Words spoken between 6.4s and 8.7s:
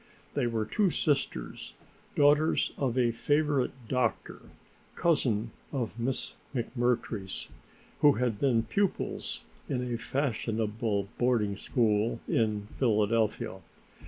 McMurtry's, who had been